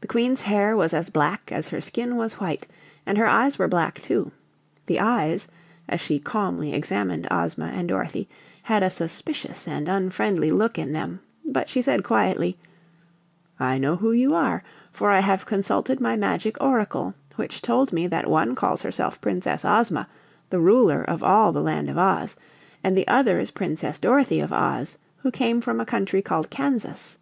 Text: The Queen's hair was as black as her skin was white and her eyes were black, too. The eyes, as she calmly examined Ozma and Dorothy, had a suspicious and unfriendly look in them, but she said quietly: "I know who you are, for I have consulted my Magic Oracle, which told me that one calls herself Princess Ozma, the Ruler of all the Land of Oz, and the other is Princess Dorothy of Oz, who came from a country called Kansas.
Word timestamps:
The 0.00 0.06
Queen's 0.06 0.42
hair 0.42 0.76
was 0.76 0.94
as 0.94 1.10
black 1.10 1.50
as 1.50 1.70
her 1.70 1.80
skin 1.80 2.14
was 2.14 2.34
white 2.34 2.68
and 3.04 3.18
her 3.18 3.26
eyes 3.26 3.58
were 3.58 3.66
black, 3.66 4.00
too. 4.00 4.30
The 4.86 5.00
eyes, 5.00 5.48
as 5.88 6.00
she 6.00 6.20
calmly 6.20 6.72
examined 6.72 7.26
Ozma 7.28 7.64
and 7.64 7.88
Dorothy, 7.88 8.28
had 8.62 8.84
a 8.84 8.90
suspicious 8.90 9.66
and 9.66 9.88
unfriendly 9.88 10.52
look 10.52 10.78
in 10.78 10.92
them, 10.92 11.18
but 11.44 11.68
she 11.68 11.82
said 11.82 12.04
quietly: 12.04 12.58
"I 13.58 13.76
know 13.76 13.96
who 13.96 14.12
you 14.12 14.36
are, 14.36 14.62
for 14.92 15.10
I 15.10 15.18
have 15.18 15.44
consulted 15.46 15.98
my 15.98 16.14
Magic 16.14 16.56
Oracle, 16.60 17.14
which 17.34 17.60
told 17.60 17.92
me 17.92 18.06
that 18.06 18.30
one 18.30 18.54
calls 18.54 18.82
herself 18.82 19.20
Princess 19.20 19.64
Ozma, 19.64 20.06
the 20.50 20.60
Ruler 20.60 21.02
of 21.02 21.24
all 21.24 21.50
the 21.50 21.60
Land 21.60 21.90
of 21.90 21.98
Oz, 21.98 22.36
and 22.84 22.96
the 22.96 23.08
other 23.08 23.40
is 23.40 23.50
Princess 23.50 23.98
Dorothy 23.98 24.38
of 24.38 24.52
Oz, 24.52 24.96
who 25.16 25.32
came 25.32 25.60
from 25.60 25.80
a 25.80 25.84
country 25.84 26.22
called 26.22 26.50
Kansas. 26.50 27.18